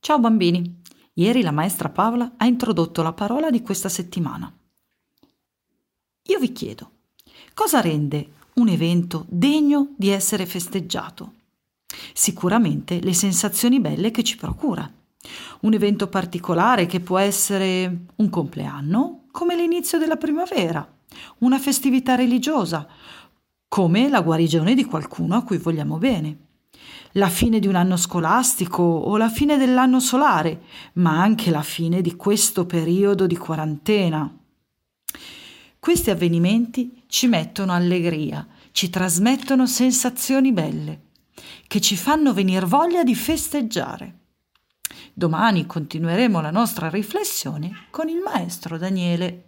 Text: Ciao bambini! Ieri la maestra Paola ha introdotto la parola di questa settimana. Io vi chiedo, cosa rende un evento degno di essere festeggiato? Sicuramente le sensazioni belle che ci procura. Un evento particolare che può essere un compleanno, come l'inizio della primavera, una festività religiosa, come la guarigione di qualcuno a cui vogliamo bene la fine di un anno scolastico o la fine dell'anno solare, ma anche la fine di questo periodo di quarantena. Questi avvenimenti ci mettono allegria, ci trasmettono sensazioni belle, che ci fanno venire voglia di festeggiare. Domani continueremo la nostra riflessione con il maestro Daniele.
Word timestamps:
Ciao 0.00 0.20
bambini! 0.20 0.80
Ieri 1.14 1.42
la 1.42 1.50
maestra 1.50 1.90
Paola 1.90 2.34
ha 2.36 2.46
introdotto 2.46 3.02
la 3.02 3.12
parola 3.12 3.50
di 3.50 3.62
questa 3.62 3.88
settimana. 3.88 4.50
Io 6.22 6.38
vi 6.38 6.52
chiedo, 6.52 6.90
cosa 7.52 7.80
rende 7.80 8.30
un 8.54 8.68
evento 8.68 9.26
degno 9.28 9.92
di 9.96 10.08
essere 10.08 10.46
festeggiato? 10.46 11.32
Sicuramente 12.14 13.00
le 13.02 13.12
sensazioni 13.12 13.80
belle 13.80 14.10
che 14.10 14.22
ci 14.22 14.36
procura. 14.36 14.90
Un 15.62 15.74
evento 15.74 16.06
particolare 16.06 16.86
che 16.86 17.00
può 17.00 17.18
essere 17.18 18.06
un 18.14 18.30
compleanno, 18.30 19.24
come 19.32 19.56
l'inizio 19.56 19.98
della 19.98 20.16
primavera, 20.16 20.88
una 21.38 21.58
festività 21.58 22.14
religiosa, 22.14 22.86
come 23.66 24.08
la 24.08 24.22
guarigione 24.22 24.74
di 24.74 24.84
qualcuno 24.84 25.34
a 25.34 25.42
cui 25.42 25.58
vogliamo 25.58 25.98
bene 25.98 26.46
la 27.12 27.28
fine 27.28 27.58
di 27.58 27.66
un 27.66 27.74
anno 27.74 27.96
scolastico 27.96 28.82
o 28.82 29.16
la 29.16 29.28
fine 29.28 29.56
dell'anno 29.56 30.00
solare, 30.00 30.62
ma 30.94 31.20
anche 31.20 31.50
la 31.50 31.62
fine 31.62 32.00
di 32.00 32.16
questo 32.16 32.66
periodo 32.66 33.26
di 33.26 33.36
quarantena. 33.36 34.32
Questi 35.78 36.10
avvenimenti 36.10 37.02
ci 37.06 37.26
mettono 37.28 37.72
allegria, 37.72 38.46
ci 38.72 38.90
trasmettono 38.90 39.66
sensazioni 39.66 40.52
belle, 40.52 41.00
che 41.66 41.80
ci 41.80 41.96
fanno 41.96 42.32
venire 42.32 42.66
voglia 42.66 43.02
di 43.02 43.14
festeggiare. 43.14 44.16
Domani 45.14 45.66
continueremo 45.66 46.40
la 46.40 46.50
nostra 46.50 46.88
riflessione 46.88 47.86
con 47.90 48.08
il 48.08 48.18
maestro 48.18 48.78
Daniele. 48.78 49.47